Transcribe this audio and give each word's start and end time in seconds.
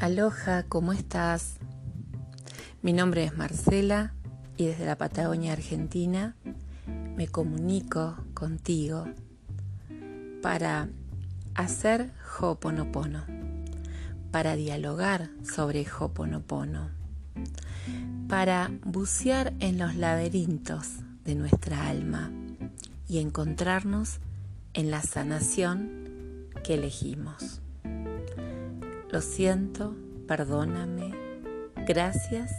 Aloha, 0.00 0.62
¿cómo 0.62 0.94
estás? 0.94 1.56
Mi 2.80 2.94
nombre 2.94 3.22
es 3.22 3.36
Marcela 3.36 4.14
y 4.56 4.64
desde 4.64 4.86
la 4.86 4.96
Patagonia 4.96 5.52
Argentina 5.52 6.36
me 6.86 7.28
comunico 7.28 8.16
contigo 8.32 9.04
para 10.40 10.88
hacer 11.54 12.12
Hoponopono, 12.40 13.26
para 14.30 14.56
dialogar 14.56 15.28
sobre 15.42 15.86
Hoponopono, 15.86 16.88
para 18.26 18.70
bucear 18.86 19.52
en 19.60 19.76
los 19.76 19.96
laberintos 19.96 21.00
de 21.24 21.34
nuestra 21.34 21.88
alma 21.88 22.32
y 23.06 23.18
encontrarnos 23.18 24.20
en 24.72 24.90
la 24.90 25.02
sanación 25.02 26.48
que 26.64 26.72
elegimos. 26.72 27.60
Lo 29.12 29.20
siento, 29.20 29.96
perdóname, 30.28 31.12
gracias, 31.84 32.52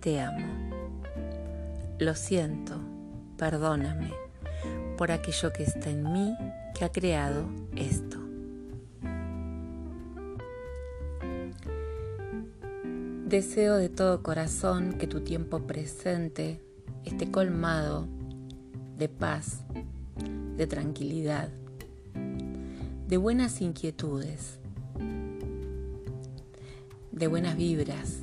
te 0.00 0.20
amo. 0.20 0.44
Lo 2.00 2.16
siento, 2.16 2.80
perdóname 3.38 4.12
por 4.98 5.12
aquello 5.12 5.52
que 5.52 5.62
está 5.62 5.90
en 5.90 6.12
mí 6.12 6.36
que 6.74 6.84
ha 6.84 6.90
creado 6.90 7.46
esto. 7.76 8.18
Deseo 13.28 13.76
de 13.76 13.88
todo 13.88 14.24
corazón 14.24 14.94
que 14.94 15.06
tu 15.06 15.20
tiempo 15.20 15.68
presente 15.68 16.60
esté 17.04 17.30
colmado 17.30 18.08
de 18.98 19.08
paz, 19.08 19.60
de 20.56 20.66
tranquilidad, 20.66 21.48
de 23.06 23.16
buenas 23.18 23.60
inquietudes, 23.60 24.58
de 27.16 27.28
buenas 27.28 27.56
vibras. 27.56 28.18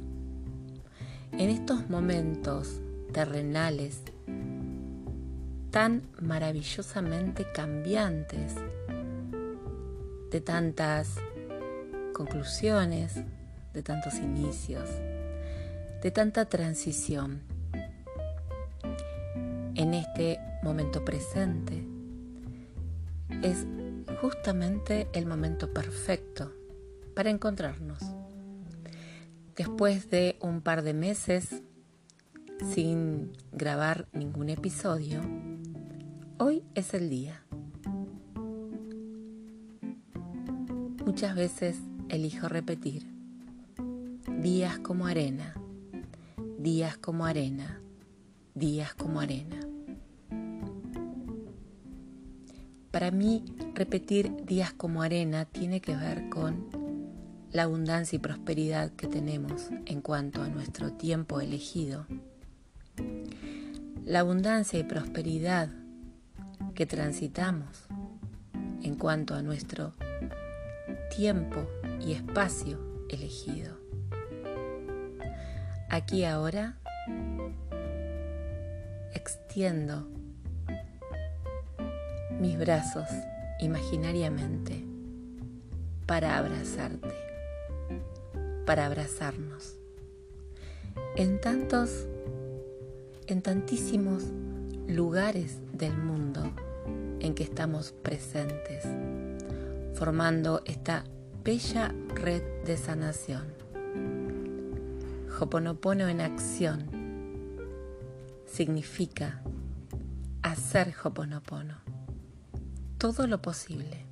En 1.31 1.49
estos 1.49 1.89
momentos 1.89 2.80
terrenales 3.11 4.03
tan 5.72 6.03
maravillosamente 6.22 7.47
cambiantes, 7.52 8.53
de 10.30 10.41
tantas 10.41 11.16
conclusiones, 12.14 13.16
de 13.73 13.81
tantos 13.81 14.16
inicios, 14.19 14.88
de 16.03 16.11
tanta 16.11 16.45
transición. 16.45 17.41
En 19.73 19.95
este 19.95 20.39
momento 20.61 21.03
presente 21.03 21.83
es 23.41 23.66
justamente 24.21 25.08
el 25.14 25.25
momento 25.25 25.73
perfecto 25.73 26.52
para 27.16 27.31
encontrarnos. 27.31 28.22
Después 29.55 30.09
de 30.09 30.35
un 30.41 30.61
par 30.61 30.81
de 30.81 30.95
meses 30.95 31.61
sin 32.73 33.33
grabar 33.51 34.07
ningún 34.11 34.49
episodio, 34.49 35.21
hoy 36.39 36.63
es 36.73 36.95
el 36.95 37.11
día. 37.11 37.43
Muchas 41.05 41.35
veces 41.35 41.77
elijo 42.09 42.47
repetir, 42.47 43.05
días 44.41 44.79
como 44.79 45.05
arena, 45.05 45.53
días 46.57 46.97
como 46.97 47.27
arena, 47.27 47.79
días 48.55 48.95
como 48.95 49.19
arena. 49.19 49.59
Para 52.89 53.11
mí, 53.11 53.45
repetir 53.75 54.35
días 54.47 54.73
como 54.73 55.03
arena 55.03 55.45
tiene 55.45 55.79
que 55.79 55.95
ver 55.95 56.27
con 56.29 56.83
la 57.53 57.63
abundancia 57.63 58.15
y 58.15 58.19
prosperidad 58.19 58.91
que 58.93 59.07
tenemos 59.07 59.69
en 59.85 60.01
cuanto 60.01 60.41
a 60.41 60.47
nuestro 60.47 60.91
tiempo 60.91 61.39
elegido, 61.39 62.08
la 64.03 64.21
abundancia 64.21 64.80
y 64.80 64.83
prosperidad 64.83 65.69
que 66.73 66.87
transitamos 66.87 67.86
en 68.81 68.95
cuanto 68.95 69.36
a 69.36 69.43
nuestro 69.43 69.93
tiempo 71.15 71.67
y 72.02 72.13
espacio 72.13 72.80
elegido. 73.09 73.77
Aquí 75.89 76.25
ahora 76.25 76.80
extiendo 79.13 80.08
mis 82.39 82.58
brazos 82.58 83.08
imaginariamente 83.59 84.83
para 86.08 86.39
abrazarte 86.39 87.33
para 88.65 88.85
abrazarnos. 88.85 89.75
En 91.15 91.39
tantos, 91.41 92.07
en 93.27 93.41
tantísimos 93.41 94.23
lugares 94.87 95.57
del 95.71 95.97
mundo 95.97 96.51
en 97.19 97.35
que 97.35 97.43
estamos 97.43 97.91
presentes, 97.91 98.85
formando 99.93 100.61
esta 100.65 101.03
bella 101.43 101.93
red 102.15 102.43
de 102.65 102.77
sanación. 102.77 103.53
Hoponopono 105.39 106.07
en 106.07 106.21
acción 106.21 106.89
significa 108.45 109.41
hacer 110.41 110.93
Hoponopono, 111.03 111.77
todo 112.97 113.27
lo 113.27 113.41
posible. 113.41 114.05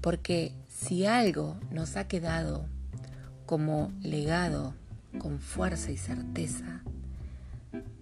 Porque 0.00 0.54
si 0.68 1.06
algo 1.06 1.58
nos 1.70 1.96
ha 1.96 2.08
quedado 2.08 2.66
como 3.50 3.90
legado 4.00 4.74
con 5.18 5.40
fuerza 5.40 5.90
y 5.90 5.96
certeza 5.96 6.84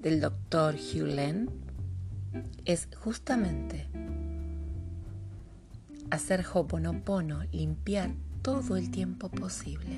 del 0.02 0.20
doctor 0.20 0.74
Hugh 0.74 1.06
Len 1.06 1.48
es 2.66 2.86
justamente 3.02 3.86
hacer 6.10 6.44
Hoponopono, 6.52 7.44
limpiar 7.50 8.10
todo 8.42 8.76
el 8.76 8.90
tiempo 8.90 9.30
posible. 9.30 9.96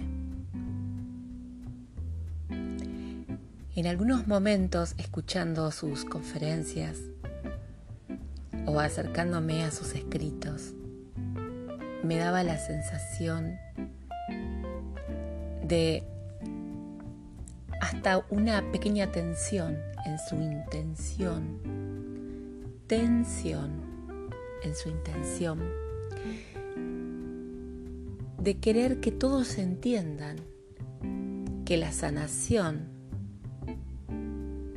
En 2.48 3.86
algunos 3.88 4.28
momentos, 4.28 4.94
escuchando 4.98 5.72
sus 5.72 6.04
conferencias 6.04 6.96
o 8.66 8.78
acercándome 8.78 9.64
a 9.64 9.72
sus 9.72 9.96
escritos, 9.96 10.74
me 12.04 12.18
daba 12.18 12.44
la 12.44 12.56
sensación 12.56 13.58
de 15.70 16.02
hasta 17.80 18.26
una 18.28 18.70
pequeña 18.72 19.10
tensión 19.10 19.78
en 20.04 20.18
su 20.28 20.34
intención, 20.34 21.58
tensión 22.86 23.70
en 24.62 24.74
su 24.74 24.90
intención 24.90 25.60
de 28.42 28.58
querer 28.58 29.00
que 29.00 29.12
todos 29.12 29.58
entiendan 29.58 30.36
que 31.64 31.76
la 31.76 31.92
sanación 31.92 32.88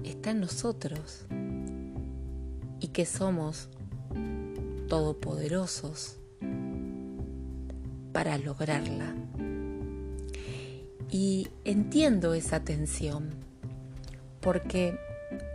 está 0.03 0.31
en 0.31 0.41
nosotros 0.41 1.25
y 2.79 2.89
que 2.89 3.05
somos 3.05 3.69
todopoderosos 4.89 6.17
para 8.11 8.37
lograrla. 8.37 9.15
Y 11.13 11.47
entiendo 11.63 12.33
esa 12.33 12.61
tensión, 12.61 13.29
porque 14.41 14.97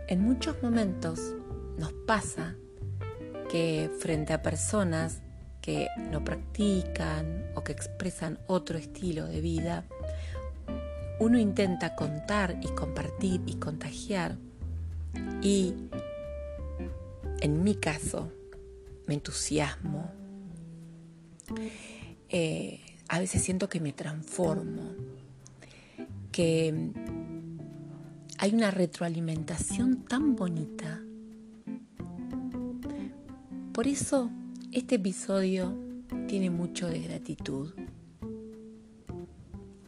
en 0.07 0.21
muchos 0.21 0.63
momentos 0.63 1.35
nos 1.77 1.91
pasa 1.91 2.55
que 3.51 3.91
frente 3.99 4.31
a 4.31 4.41
personas 4.41 5.21
que 5.61 5.89
no 6.11 6.23
practican 6.23 7.51
o 7.55 7.63
que 7.65 7.73
expresan 7.73 8.39
otro 8.47 8.77
estilo 8.77 9.25
de 9.25 9.41
vida, 9.41 9.83
uno 11.19 11.37
intenta 11.37 11.93
contar 11.93 12.57
y 12.61 12.67
compartir 12.67 13.41
y 13.45 13.55
contagiar. 13.55 14.37
Y 15.41 15.73
en 17.41 17.63
mi 17.63 17.75
caso 17.75 18.31
me 19.07 19.15
entusiasmo, 19.15 20.09
eh, 22.29 22.79
a 23.09 23.19
veces 23.19 23.43
siento 23.43 23.67
que 23.67 23.81
me 23.81 23.91
transformo, 23.91 25.18
que 26.31 26.91
hay 28.37 28.53
una 28.53 28.71
retroalimentación 28.71 30.05
tan 30.05 30.35
bonita. 30.35 31.01
Por 33.73 33.87
eso 33.87 34.29
este 34.71 34.95
episodio 34.95 35.77
tiene 36.27 36.49
mucho 36.49 36.87
de 36.87 37.01
gratitud. 37.01 37.73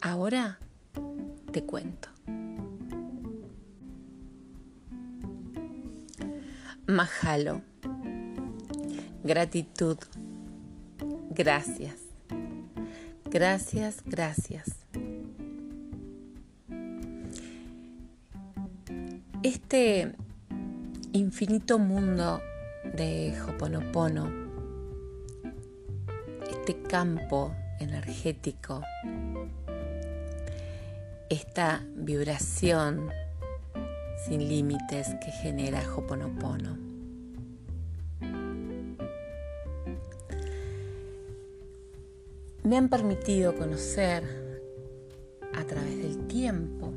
Ahora 0.01 0.59
te 1.51 1.63
cuento. 1.63 2.09
Majalo. 6.87 7.61
Gratitud. 9.23 9.97
Gracias. 11.29 12.01
Gracias, 13.29 14.03
gracias. 14.05 14.80
Este 19.43 20.13
infinito 21.13 21.79
mundo 21.79 22.43
de 22.95 23.35
Hoponopono, 23.41 24.31
este 26.47 26.79
campo 26.83 27.51
energético, 27.79 28.83
esta 31.27 31.83
vibración 31.95 33.09
sin 34.27 34.47
límites 34.47 35.07
que 35.25 35.31
genera 35.31 35.91
Hoponopono. 35.91 36.77
Me 42.63 42.77
han 42.77 42.89
permitido 42.89 43.55
conocer 43.55 44.23
a 45.55 45.63
través 45.63 45.97
del 45.97 46.27
tiempo 46.27 46.93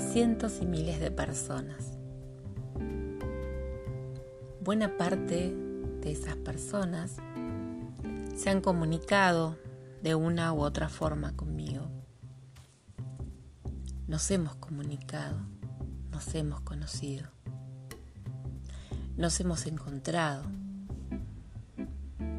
cientos 0.00 0.60
y 0.60 0.66
miles 0.66 1.00
de 1.00 1.10
personas. 1.10 1.96
Buena 4.62 4.96
parte 4.96 5.54
de 6.00 6.12
esas 6.12 6.36
personas 6.36 7.16
se 8.34 8.50
han 8.50 8.60
comunicado 8.60 9.56
de 10.02 10.14
una 10.14 10.52
u 10.52 10.60
otra 10.60 10.88
forma 10.88 11.34
conmigo. 11.34 11.88
Nos 14.06 14.30
hemos 14.30 14.54
comunicado, 14.56 15.38
nos 16.10 16.34
hemos 16.34 16.60
conocido, 16.60 17.28
nos 19.16 19.40
hemos 19.40 19.66
encontrado. 19.66 20.44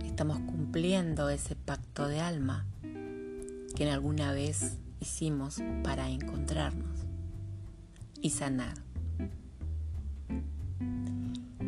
Estamos 0.05 0.39
cumpliendo 0.39 1.29
ese 1.29 1.55
pacto 1.55 2.07
de 2.07 2.19
alma 2.19 2.65
que 3.75 3.83
en 3.83 3.89
alguna 3.89 4.31
vez 4.31 4.77
hicimos 4.99 5.57
para 5.83 6.09
encontrarnos 6.09 6.86
y 8.21 8.29
sanar. 8.31 8.75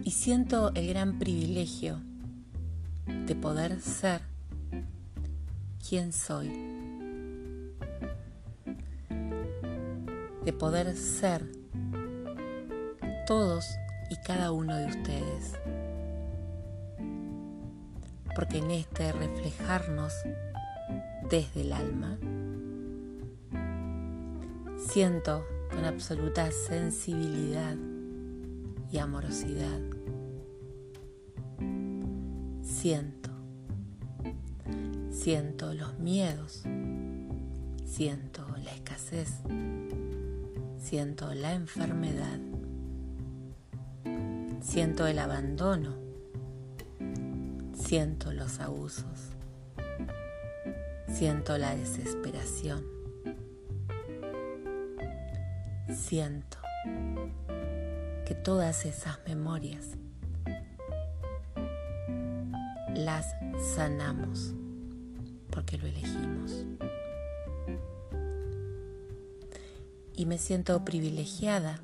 Y 0.04 0.12
siento 0.12 0.72
el 0.74 0.88
gran 0.88 1.20
privilegio 1.20 2.00
de 3.06 3.36
poder 3.36 3.80
ser 3.80 4.22
quien 5.88 6.14
soy, 6.14 6.50
de 10.46 10.54
poder 10.54 10.96
ser 10.96 11.46
todos 13.28 13.66
y 14.10 14.16
cada 14.26 14.52
uno 14.52 14.76
de 14.76 14.88
ustedes. 14.88 15.54
Porque 18.36 18.58
en 18.58 18.72
este 18.72 19.12
reflejarnos 19.12 20.14
desde 21.30 21.62
el 21.62 21.74
alma, 21.74 22.18
siento 24.92 25.46
con 25.80 25.86
absoluta 25.86 26.52
sensibilidad 26.52 27.78
y 28.92 28.98
amorosidad. 28.98 29.80
Siento, 32.62 33.30
siento 35.10 35.74
los 35.74 35.98
miedos, 35.98 36.64
siento 37.86 38.46
la 38.62 38.74
escasez, 38.74 39.36
siento 40.80 41.34
la 41.34 41.54
enfermedad, 41.54 42.40
siento 44.60 45.08
el 45.08 45.18
abandono, 45.18 45.96
siento 47.74 48.34
los 48.34 48.60
abusos, 48.60 49.30
siento 51.08 51.58
la 51.58 51.74
desesperación 51.74 52.99
siento 56.10 56.58
que 58.26 58.34
todas 58.34 58.88
esas 58.88 59.20
memorias 59.28 59.90
las 62.96 63.36
sanamos 63.76 64.56
porque 65.52 65.78
lo 65.78 65.86
elegimos. 65.86 66.66
Y 70.16 70.26
me 70.26 70.40
siento 70.40 70.84
privilegiada 70.84 71.80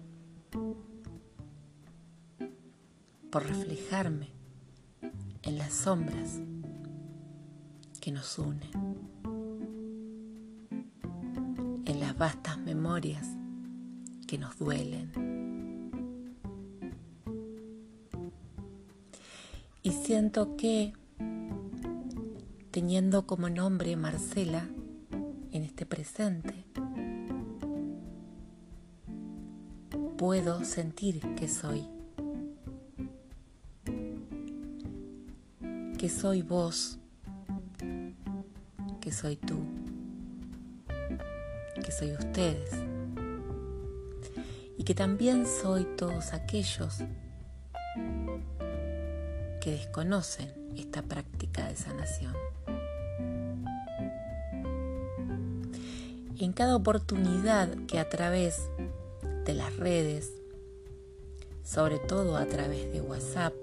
por 3.29 3.45
reflejarme 3.45 4.31
en 5.43 5.59
las 5.59 5.71
sombras 5.71 6.39
que 8.01 8.11
nos 8.11 8.39
unen, 8.39 8.71
en 11.85 11.99
las 11.99 12.17
vastas 12.17 12.57
memorias 12.57 13.34
que 14.25 14.37
nos 14.37 14.57
duelen. 14.57 15.11
Y 19.83 19.91
siento 19.91 20.57
que, 20.57 20.93
teniendo 22.71 23.27
como 23.27 23.49
nombre 23.49 23.95
Marcela 23.95 24.67
en 25.51 25.63
este 25.63 25.85
presente, 25.85 26.65
puedo 30.17 30.63
sentir 30.65 31.19
que 31.35 31.47
soy. 31.47 31.87
Que 35.99 36.09
soy 36.09 36.41
vos, 36.41 36.97
que 39.01 39.11
soy 39.11 39.35
tú, 39.37 39.59
que 41.83 41.91
soy 41.91 42.11
ustedes 42.11 42.94
que 44.85 44.93
también 44.93 45.47
soy 45.47 45.83
todos 45.83 46.33
aquellos 46.33 46.99
que 49.59 49.71
desconocen 49.71 50.53
esta 50.77 51.01
práctica 51.01 51.67
de 51.67 51.75
sanación. 51.75 52.33
En 56.37 56.53
cada 56.53 56.75
oportunidad 56.75 57.69
que 57.87 57.97
a 57.97 58.07
través 58.09 58.69
de 59.45 59.55
las 59.55 59.75
redes, 59.77 60.31
sobre 61.63 61.97
todo 61.97 62.37
a 62.37 62.45
través 62.45 62.93
de 62.93 63.01
WhatsApp, 63.01 63.55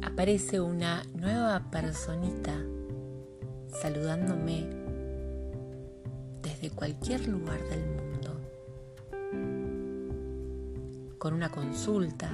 aparece 0.00 0.60
una 0.60 1.02
nueva 1.14 1.72
personita 1.72 2.54
saludándome 3.82 4.68
desde 6.40 6.70
cualquier 6.70 7.26
lugar 7.26 7.60
del 7.64 7.84
mundo 7.84 8.13
con 11.24 11.32
una 11.32 11.48
consulta, 11.48 12.28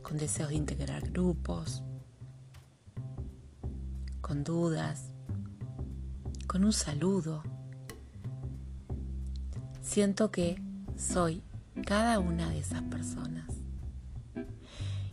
con 0.00 0.16
deseos 0.16 0.48
de 0.48 0.54
integrar 0.54 1.10
grupos, 1.10 1.82
con 4.22 4.42
dudas, 4.42 5.10
con 6.46 6.64
un 6.64 6.72
saludo. 6.72 7.42
Siento 9.82 10.30
que 10.30 10.58
soy 10.96 11.42
cada 11.84 12.18
una 12.18 12.48
de 12.48 12.60
esas 12.60 12.80
personas. 12.84 13.50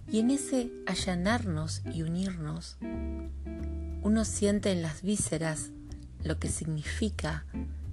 Y 0.07 0.19
en 0.19 0.31
ese 0.31 0.71
allanarnos 0.85 1.81
y 1.93 2.03
unirnos, 2.03 2.77
uno 4.03 4.23
siente 4.23 4.71
en 4.71 4.83
las 4.83 5.01
vísceras 5.01 5.71
lo 6.23 6.39
que 6.39 6.47
significa 6.47 7.45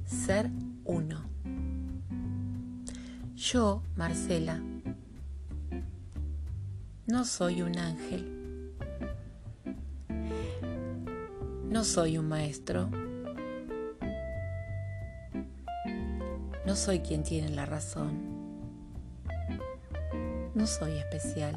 ser 0.06 0.48
uno. 0.84 1.29
Yo, 3.40 3.82
Marcela, 3.96 4.60
no 7.06 7.24
soy 7.24 7.62
un 7.62 7.78
ángel. 7.78 8.74
No 11.70 11.82
soy 11.84 12.18
un 12.18 12.28
maestro. 12.28 12.90
No 16.66 16.76
soy 16.76 17.00
quien 17.00 17.22
tiene 17.22 17.48
la 17.48 17.64
razón. 17.64 18.12
No 20.54 20.66
soy 20.66 20.98
especial. 20.98 21.56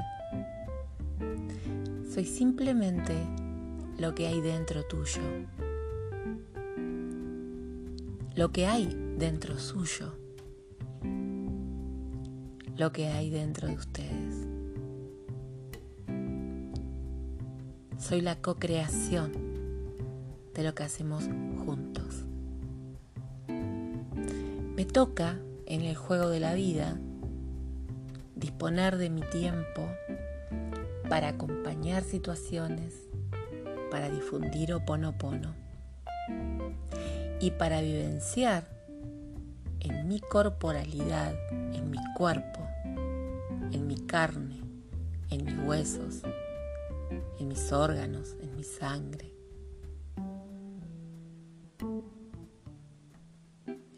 Soy 2.10 2.24
simplemente 2.24 3.12
lo 3.98 4.14
que 4.14 4.26
hay 4.26 4.40
dentro 4.40 4.86
tuyo. 4.86 5.20
Lo 8.34 8.52
que 8.52 8.66
hay 8.66 8.86
dentro 9.18 9.58
suyo 9.58 10.23
lo 12.76 12.92
que 12.92 13.08
hay 13.08 13.30
dentro 13.30 13.68
de 13.68 13.74
ustedes. 13.74 14.46
Soy 17.98 18.20
la 18.20 18.36
co-creación 18.36 19.32
de 20.54 20.62
lo 20.62 20.74
que 20.74 20.82
hacemos 20.82 21.24
juntos. 21.64 22.24
Me 24.76 24.84
toca 24.84 25.38
en 25.66 25.82
el 25.82 25.94
juego 25.94 26.28
de 26.28 26.40
la 26.40 26.54
vida 26.54 26.98
disponer 28.34 28.96
de 28.98 29.08
mi 29.08 29.22
tiempo 29.22 29.88
para 31.08 31.28
acompañar 31.28 32.02
situaciones, 32.02 32.94
para 33.90 34.10
difundir 34.10 34.74
oponopono 34.74 35.54
y 37.40 37.52
para 37.52 37.80
vivenciar 37.80 38.64
en 39.80 40.08
mi 40.08 40.20
corporalidad, 40.20 41.34
en 41.74 41.90
mi 41.90 41.98
cuerpo, 42.16 42.63
en 43.74 43.88
mi 43.88 43.96
carne, 43.96 44.60
en 45.30 45.44
mis 45.44 45.58
huesos, 45.66 46.22
en 47.40 47.48
mis 47.48 47.72
órganos, 47.72 48.36
en 48.40 48.54
mi 48.54 48.62
sangre. 48.62 49.32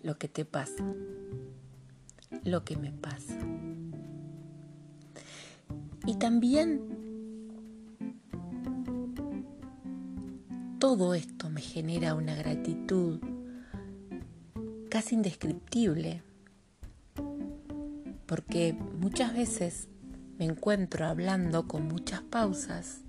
Lo 0.02 0.16
que 0.18 0.28
te 0.28 0.47
pasa, 0.47 0.83
lo 2.45 2.64
que 2.64 2.76
me 2.76 2.90
pasa. 2.90 3.38
Y 6.06 6.14
también 6.14 6.80
todo 10.78 11.12
esto 11.12 11.50
me 11.50 11.61
genera 11.61 12.14
una 12.14 12.35
gratitud 12.35 13.21
casi 14.88 15.16
indescriptible, 15.16 16.23
porque 18.26 18.73
muchas 18.73 19.33
veces 19.33 19.88
me 20.38 20.45
encuentro 20.45 21.06
hablando 21.06 21.66
con 21.68 21.87
muchas 21.87 22.21
pausas, 22.23 23.02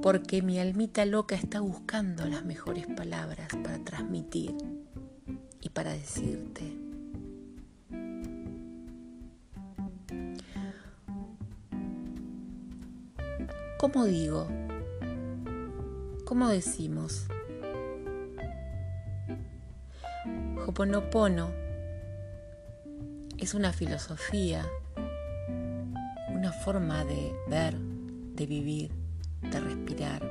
porque 0.00 0.40
mi 0.40 0.60
almita 0.60 1.04
loca 1.04 1.34
está 1.34 1.60
buscando 1.60 2.24
las 2.26 2.44
mejores 2.44 2.86
palabras 2.86 3.48
para 3.62 3.78
transmitir 3.80 4.54
y 5.60 5.68
para 5.70 5.92
decirte. 5.92 6.62
¿Cómo 13.78 14.04
digo? 14.06 14.48
¿Cómo 16.24 16.48
decimos? 16.48 17.26
Hoponopono 20.66 21.65
es 23.38 23.54
una 23.54 23.72
filosofía, 23.72 24.66
una 26.30 26.52
forma 26.52 27.04
de 27.04 27.34
ver, 27.48 27.76
de 27.78 28.46
vivir, 28.46 28.90
de 29.42 29.60
respirar. 29.60 30.30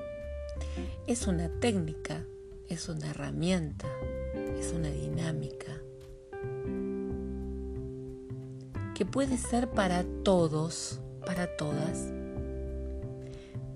Es 1.05 1.27
una 1.27 1.49
técnica, 1.59 2.23
es 2.67 2.89
una 2.89 3.11
herramienta, 3.11 3.87
es 4.59 4.73
una 4.73 4.89
dinámica 4.89 5.71
que 8.95 9.05
puede 9.05 9.37
ser 9.37 9.69
para 9.69 10.03
todos, 10.23 10.99
para 11.25 11.55
todas, 11.57 12.11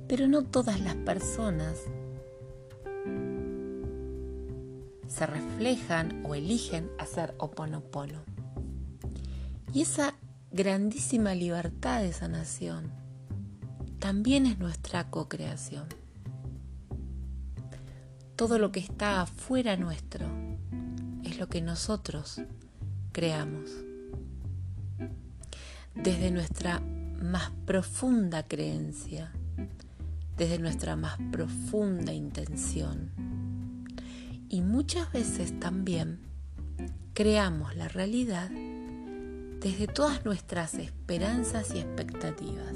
pero 0.08 0.28
no 0.28 0.44
todas 0.44 0.80
las 0.82 0.96
personas 0.96 1.78
se 5.08 5.26
reflejan 5.26 6.24
o 6.26 6.36
eligen 6.36 6.90
hacer 6.98 7.36
oponopono. 7.38 8.29
Y 9.72 9.82
esa 9.84 10.16
grandísima 10.52 11.36
libertad 11.36 12.02
de 12.02 12.12
sanación 12.12 12.92
también 14.00 14.48
es 14.48 14.58
nuestra 14.58 15.12
co-creación. 15.12 15.86
Todo 18.36 18.58
lo 18.58 18.72
que 18.72 18.80
está 18.80 19.22
afuera 19.22 19.76
nuestro 19.76 20.26
es 21.24 21.38
lo 21.38 21.50
que 21.50 21.62
nosotros 21.62 22.42
creamos. 23.12 23.70
Desde 25.94 26.32
nuestra 26.32 26.80
más 27.22 27.52
profunda 27.66 28.48
creencia, 28.48 29.32
desde 30.38 30.58
nuestra 30.58 30.96
más 30.96 31.20
profunda 31.32 32.14
intención. 32.14 33.12
Y 34.48 34.62
muchas 34.62 35.12
veces 35.12 35.60
también 35.60 36.22
creamos 37.14 37.76
la 37.76 37.90
realidad 37.90 38.50
desde 39.60 39.88
todas 39.88 40.24
nuestras 40.26 40.76
esperanzas 40.76 41.74
y 41.74 41.80
expectativas. 41.80 42.76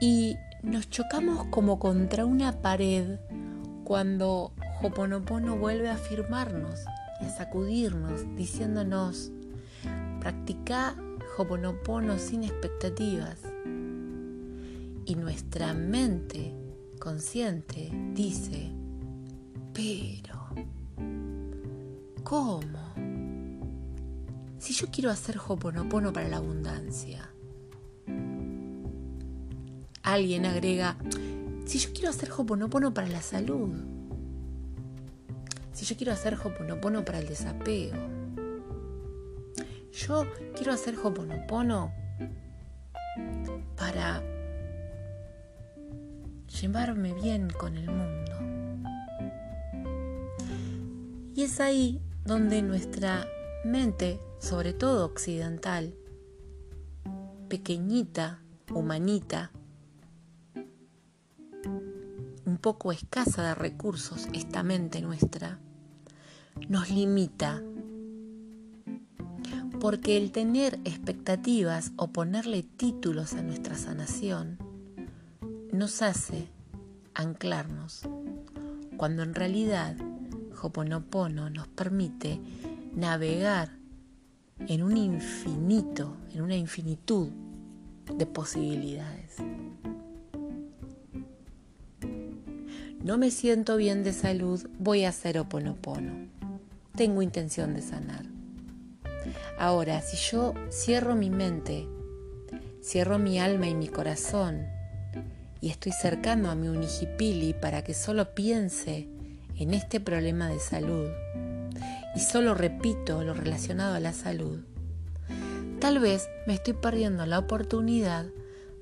Y 0.00 0.36
nos 0.62 0.88
chocamos 0.90 1.46
como 1.50 1.78
contra 1.78 2.24
una 2.24 2.60
pared 2.60 3.18
cuando 3.84 4.52
Hoponopono 4.82 5.56
vuelve 5.56 5.88
a 5.88 5.94
afirmarnos 5.94 6.80
y 7.20 7.26
a 7.26 7.30
sacudirnos 7.30 8.24
diciéndonos, 8.36 9.30
practica 10.20 10.96
Hoponopono 11.36 12.18
sin 12.18 12.44
expectativas 12.44 13.40
y 15.06 15.14
nuestra 15.16 15.74
mente 15.74 16.54
consciente 16.98 17.90
dice, 18.14 18.70
pero, 19.72 20.48
¿cómo? 22.22 22.83
Si 24.64 24.72
yo 24.72 24.86
quiero 24.90 25.10
hacer 25.10 25.36
Hoponopono 25.46 26.10
para 26.10 26.26
la 26.26 26.38
abundancia, 26.38 27.30
alguien 30.02 30.46
agrega, 30.46 30.96
si 31.66 31.78
yo 31.78 31.92
quiero 31.92 32.08
hacer 32.08 32.30
Hoponopono 32.30 32.94
para 32.94 33.06
la 33.08 33.20
salud, 33.20 33.74
si 35.70 35.84
yo 35.84 35.98
quiero 35.98 36.14
hacer 36.14 36.38
Hoponopono 36.42 37.04
para 37.04 37.18
el 37.18 37.28
desapego, 37.28 37.98
yo 39.92 40.24
quiero 40.56 40.72
hacer 40.72 40.94
Hoponopono 40.96 41.92
para 43.76 44.22
llevarme 46.58 47.12
bien 47.12 47.50
con 47.50 47.76
el 47.76 47.90
mundo. 47.90 48.32
Y 51.36 51.42
es 51.42 51.60
ahí 51.60 52.00
donde 52.24 52.62
nuestra 52.62 53.26
mente, 53.66 54.18
sobre 54.44 54.74
todo 54.74 55.06
occidental, 55.06 55.94
pequeñita, 57.48 58.42
humanita, 58.74 59.52
un 62.44 62.58
poco 62.58 62.92
escasa 62.92 63.42
de 63.42 63.54
recursos, 63.54 64.28
esta 64.34 64.62
mente 64.62 65.00
nuestra, 65.00 65.58
nos 66.68 66.90
limita. 66.90 67.62
Porque 69.80 70.18
el 70.18 70.30
tener 70.30 70.78
expectativas 70.84 71.92
o 71.96 72.08
ponerle 72.08 72.62
títulos 72.62 73.32
a 73.32 73.42
nuestra 73.42 73.76
sanación 73.76 74.58
nos 75.72 76.02
hace 76.02 76.48
anclarnos, 77.14 78.02
cuando 78.98 79.22
en 79.22 79.34
realidad 79.34 79.96
Hoponopono 80.62 81.48
nos 81.48 81.66
permite 81.68 82.40
navegar 82.94 83.83
en 84.68 84.82
un 84.82 84.96
infinito, 84.96 86.16
en 86.32 86.42
una 86.42 86.56
infinitud 86.56 87.28
de 88.16 88.26
posibilidades. 88.26 89.36
No 93.02 93.18
me 93.18 93.30
siento 93.30 93.76
bien 93.76 94.02
de 94.02 94.12
salud, 94.12 94.66
voy 94.78 95.04
a 95.04 95.10
hacer 95.10 95.38
Hoponopono. 95.38 96.28
Tengo 96.96 97.22
intención 97.22 97.74
de 97.74 97.82
sanar. 97.82 98.24
Ahora, 99.58 100.00
si 100.00 100.16
yo 100.16 100.54
cierro 100.70 101.14
mi 101.14 101.28
mente, 101.28 101.86
cierro 102.82 103.18
mi 103.18 103.38
alma 103.38 103.68
y 103.68 103.74
mi 103.74 103.88
corazón 103.88 104.66
y 105.60 105.70
estoy 105.70 105.92
cercando 105.92 106.50
a 106.50 106.54
mi 106.54 106.68
unijipili 106.68 107.54
para 107.54 107.82
que 107.84 107.94
solo 107.94 108.34
piense 108.34 109.08
en 109.56 109.74
este 109.74 110.00
problema 110.00 110.48
de 110.48 110.60
salud 110.60 111.08
y 112.14 112.20
solo 112.20 112.54
repito 112.54 113.22
lo 113.24 113.34
relacionado 113.34 113.94
a 113.94 114.00
la 114.00 114.12
salud, 114.12 114.60
tal 115.80 115.98
vez 115.98 116.28
me 116.46 116.54
estoy 116.54 116.74
perdiendo 116.74 117.26
la 117.26 117.38
oportunidad 117.38 118.26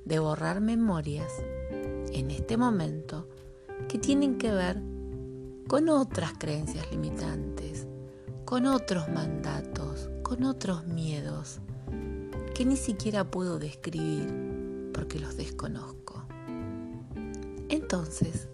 de 0.05 0.19
borrar 0.19 0.61
memorias 0.61 1.31
en 2.11 2.31
este 2.31 2.57
momento 2.57 3.27
que 3.87 3.97
tienen 3.97 4.37
que 4.37 4.51
ver 4.51 4.81
con 5.67 5.89
otras 5.89 6.33
creencias 6.37 6.91
limitantes, 6.91 7.87
con 8.45 8.65
otros 8.65 9.09
mandatos, 9.09 10.09
con 10.21 10.43
otros 10.43 10.85
miedos 10.85 11.59
que 12.53 12.65
ni 12.65 12.75
siquiera 12.75 13.23
puedo 13.23 13.57
describir 13.59 14.91
porque 14.93 15.19
los 15.19 15.35
desconozco. 15.37 16.25
Entonces, 17.69 18.47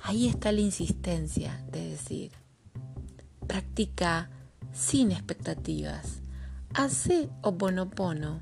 ahí 0.00 0.28
está 0.28 0.52
la 0.52 0.60
insistencia 0.60 1.64
de 1.70 1.90
decir, 1.90 2.32
practica 3.48 4.28
sin 4.72 5.10
expectativas, 5.10 6.20
hace 6.74 7.28
oponopono, 7.40 8.40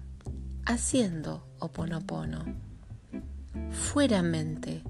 haciendo 0.67 1.47
oponopono. 1.61 2.45
Fuera 3.71 4.23
mente, 4.23 4.83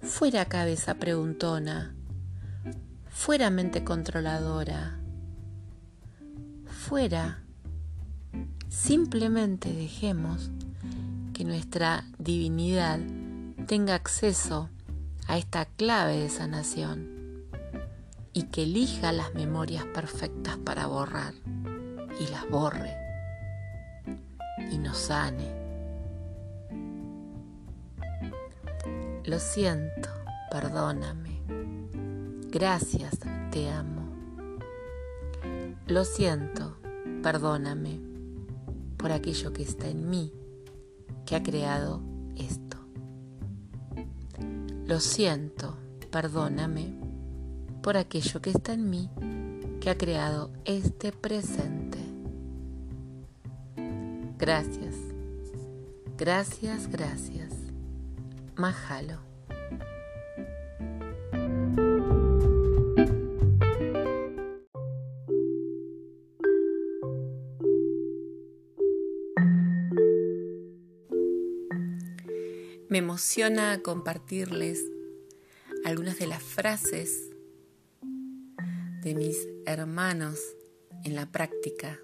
fuera 0.00 0.46
cabeza 0.46 0.94
preguntona, 0.94 1.94
fuera 3.08 3.50
mente 3.50 3.84
controladora, 3.84 4.98
fuera 6.66 7.42
simplemente 8.68 9.72
dejemos 9.72 10.50
que 11.34 11.44
nuestra 11.44 12.04
divinidad 12.18 12.98
tenga 13.66 13.94
acceso 13.94 14.70
a 15.28 15.36
esta 15.36 15.66
clave 15.66 16.16
de 16.16 16.30
sanación 16.30 17.15
y 18.36 18.42
que 18.42 18.64
elija 18.64 19.12
las 19.12 19.32
memorias 19.32 19.86
perfectas 19.86 20.58
para 20.58 20.86
borrar 20.86 21.32
y 22.20 22.26
las 22.30 22.46
borre 22.50 22.94
y 24.70 24.76
nos 24.76 24.98
sane. 24.98 25.54
Lo 29.24 29.38
siento, 29.38 30.10
perdóname. 30.50 31.40
Gracias, 32.50 33.18
te 33.50 33.70
amo. 33.70 34.02
Lo 35.86 36.04
siento, 36.04 36.76
perdóname 37.22 37.98
por 38.98 39.12
aquello 39.12 39.54
que 39.54 39.62
está 39.62 39.88
en 39.88 40.10
mí 40.10 40.30
que 41.24 41.36
ha 41.36 41.42
creado 41.42 42.02
esto. 42.36 42.76
Lo 44.84 45.00
siento, 45.00 45.78
perdóname 46.10 46.95
por 47.86 47.96
aquello 47.96 48.42
que 48.42 48.50
está 48.50 48.72
en 48.72 48.90
mí 48.90 49.08
que 49.80 49.90
ha 49.90 49.96
creado 49.96 50.50
este 50.64 51.12
presente. 51.12 51.98
Gracias, 54.36 54.96
gracias, 56.18 56.88
gracias. 56.88 57.52
Mahalo. 58.56 59.20
Me 72.88 72.98
emociona 72.98 73.80
compartirles 73.80 74.84
algunas 75.84 76.18
de 76.18 76.26
las 76.26 76.42
frases 76.42 77.35
de 79.06 79.14
mis 79.14 79.46
hermanos 79.66 80.40
en 81.04 81.14
la 81.14 81.30
práctica 81.30 82.00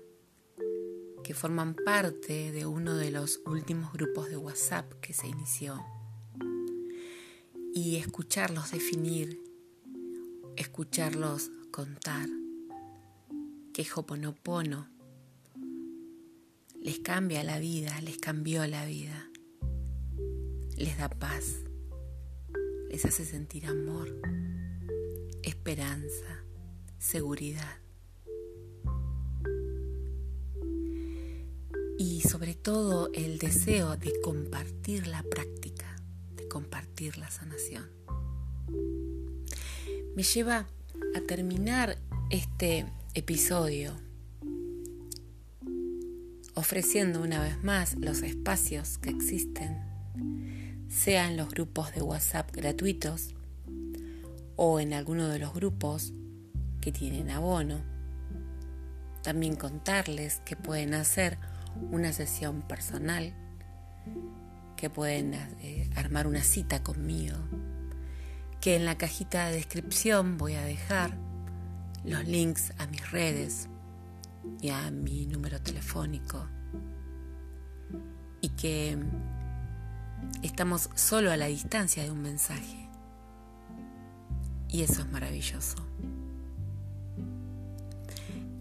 que 1.25 1.35
forman 1.35 1.75
parte 1.75 2.53
de 2.53 2.65
uno 2.65 2.97
de 2.97 3.11
los 3.11 3.41
últimos 3.45 3.93
grupos 3.93 4.29
de 4.31 4.37
WhatsApp 4.37 4.93
que 5.01 5.13
se 5.13 5.27
inició. 5.27 5.85
Y 7.75 7.97
escucharlos 7.97 8.71
definir, 8.71 9.43
escucharlos 10.55 11.51
contar 11.73 12.29
que 13.75 13.85
Hoponopono 13.93 14.87
les 16.81 17.01
cambia 17.01 17.43
la 17.43 17.59
vida, 17.59 18.01
les 18.03 18.19
cambió 18.19 18.65
la 18.69 18.87
vida 18.87 19.29
les 20.77 20.97
da 20.99 21.09
paz, 21.09 21.65
les 22.89 23.05
hace 23.05 23.25
sentir 23.25 23.67
amor, 23.67 24.09
esperanza, 25.43 26.42
seguridad. 27.03 27.79
Y 31.99 32.21
sobre 32.23 32.55
todo 32.55 33.11
el 33.13 33.39
deseo 33.39 33.97
de 33.97 34.13
compartir 34.23 35.09
la 35.09 35.23
práctica, 35.23 35.97
de 36.37 36.49
compartir 36.49 37.19
la 37.19 37.31
sanación. 37.31 37.87
Me 40.15 40.23
lleva 40.23 40.69
a 41.15 41.21
terminar 41.27 41.99
este 42.31 42.87
episodio 43.15 43.95
ofreciendo 46.55 47.21
una 47.21 47.43
vez 47.43 47.63
más 47.63 47.97
los 47.97 48.23
espacios 48.23 48.99
que 48.99 49.11
existen 49.11 49.93
sean 50.89 51.37
los 51.37 51.49
grupos 51.49 51.95
de 51.95 52.03
WhatsApp 52.03 52.55
gratuitos 52.55 53.31
o 54.57 54.79
en 54.79 54.93
alguno 54.93 55.29
de 55.29 55.39
los 55.39 55.55
grupos 55.55 56.13
que 56.83 56.93
tienen 56.93 57.31
abono. 57.31 57.81
También 59.23 59.57
contarles 59.57 60.43
que 60.45 60.55
pueden 60.55 60.93
hacer 60.93 61.39
una 61.91 62.13
sesión 62.13 62.61
personal, 62.61 63.33
que 64.77 64.91
pueden 64.91 65.33
eh, 65.33 65.89
armar 65.97 66.27
una 66.27 66.43
cita 66.43 66.83
conmigo, 66.83 67.39
que 68.61 68.77
en 68.77 68.85
la 68.85 68.99
cajita 68.99 69.47
de 69.47 69.57
descripción 69.57 70.37
voy 70.37 70.57
a 70.57 70.63
dejar 70.63 71.17
los 72.05 72.27
links 72.27 72.75
a 72.77 72.87
mis 72.87 73.11
redes 73.11 73.71
y 74.61 74.69
a 74.69 74.91
mi 74.91 75.25
número 75.25 75.63
telefónico 75.63 76.47
y 78.43 78.51
que 78.51 78.99
Estamos 80.43 80.91
solo 80.95 81.31
a 81.31 81.37
la 81.37 81.47
distancia 81.47 82.03
de 82.03 82.11
un 82.11 82.23
mensaje. 82.23 82.89
Y 84.69 84.83
eso 84.83 85.03
es 85.03 85.11
maravilloso. 85.11 85.77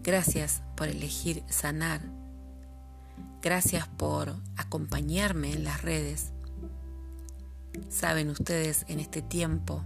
Gracias 0.02 0.62
por 0.76 0.88
elegir 0.88 1.44
sanar. 1.48 2.00
Gracias 3.40 3.86
por 3.86 4.34
acompañarme 4.56 5.52
en 5.52 5.62
las 5.62 5.82
redes. 5.82 6.32
Saben 7.88 8.28
ustedes 8.28 8.84
en 8.88 8.98
este 8.98 9.22
tiempo 9.22 9.84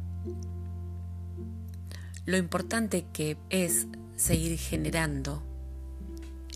lo 2.24 2.36
importante 2.36 3.06
que 3.12 3.36
es 3.50 3.86
seguir 4.16 4.58
generando 4.58 5.42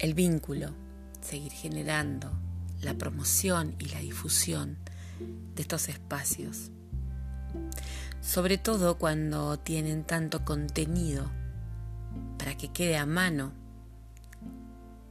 el 0.01 0.15
vínculo, 0.15 0.71
seguir 1.21 1.53
generando 1.53 2.33
la 2.81 2.95
promoción 2.95 3.77
y 3.79 3.87
la 3.91 4.01
difusión 4.01 4.79
de 5.55 5.63
estos 5.63 5.89
espacios. 5.89 6.71
Sobre 8.23 8.59
todo 8.59 8.99
cuando 8.99 9.59
tienen 9.59 10.05
tanto 10.05 10.45
contenido 10.45 11.31
para 12.41 12.57
que 12.57 12.69
quede 12.69 12.97
a 12.97 13.05
mano 13.05 13.53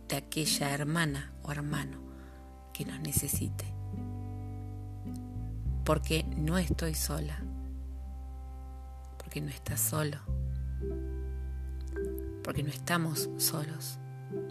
de 0.07 0.15
aquella 0.15 0.71
hermana 0.71 1.31
o 1.43 1.51
hermano 1.51 1.99
que 2.73 2.85
nos 2.85 2.99
necesite. 3.01 3.71
Porque 5.85 6.23
no 6.35 6.57
estoy 6.57 6.95
sola, 6.95 7.37
porque 9.19 9.41
no 9.41 9.49
estás 9.49 9.79
solo, 9.79 10.17
porque 12.43 12.63
no 12.63 12.69
estamos 12.69 13.29
solos, 13.37 13.99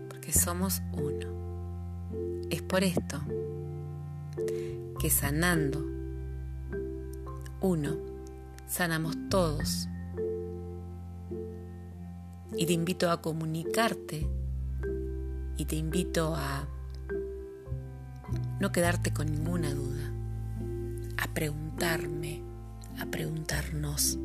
porque 0.08 0.32
somos 0.32 0.80
uno. 0.92 2.46
Es 2.48 2.62
por 2.62 2.84
esto 2.84 3.20
que 5.00 5.10
sanando 5.10 5.84
uno, 7.60 7.96
sanamos 8.68 9.16
todos. 9.28 9.88
Y 12.56 12.66
te 12.66 12.72
invito 12.72 13.10
a 13.10 13.20
comunicarte 13.20 14.26
y 15.56 15.64
te 15.64 15.76
invito 15.76 16.34
a 16.34 16.68
no 18.60 18.72
quedarte 18.72 19.12
con 19.12 19.30
ninguna 19.30 19.72
duda, 19.72 20.12
a 21.16 21.32
preguntarme, 21.34 22.42
a 22.98 23.06
preguntarnos. 23.06 24.18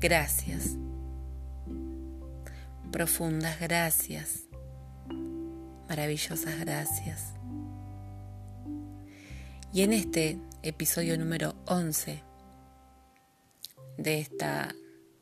Gracias, 0.00 0.76
profundas 2.90 3.58
gracias 3.60 4.44
maravillosas 5.88 6.58
gracias. 6.60 7.34
Y 9.72 9.82
en 9.82 9.92
este 9.92 10.38
episodio 10.62 11.18
número 11.18 11.54
11 11.66 12.22
de 13.96 14.18
esta 14.18 14.74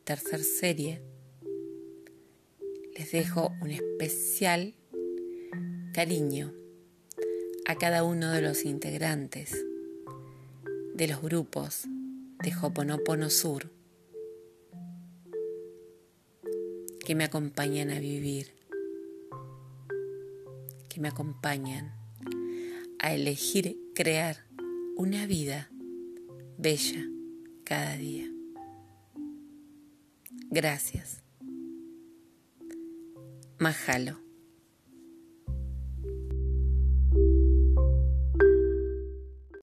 tercera 0.03 0.43
serie, 0.43 1.01
les 2.97 3.11
dejo 3.11 3.51
un 3.61 3.71
especial 3.71 4.73
cariño 5.93 6.53
a 7.65 7.75
cada 7.75 8.03
uno 8.03 8.31
de 8.31 8.41
los 8.41 8.65
integrantes 8.65 9.65
de 10.93 11.07
los 11.07 11.21
grupos 11.21 11.83
de 12.43 12.53
Hoponopono 12.61 13.29
Sur 13.29 13.71
que 17.05 17.15
me 17.15 17.23
acompañan 17.23 17.89
a 17.89 17.99
vivir 17.99 18.51
que 20.93 21.01
me 21.01 21.07
acompañan 21.07 21.91
a 22.99 23.13
elegir 23.13 23.77
crear 23.95 24.45
una 24.95 25.25
vida 25.25 25.69
bella 26.57 27.09
cada 27.63 27.97
día. 27.97 28.32
Gracias. 30.53 31.23
Mahalo. 33.57 34.22